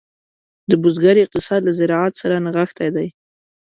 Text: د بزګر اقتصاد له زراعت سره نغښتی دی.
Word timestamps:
د 0.69 0.71
بزګر 0.81 1.15
اقتصاد 1.21 1.61
له 1.65 1.71
زراعت 1.79 2.13
سره 2.21 2.35
نغښتی 2.45 2.89
دی. 2.95 3.07